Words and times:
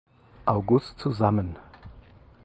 August 0.47 0.97
zusammen. 0.99 1.57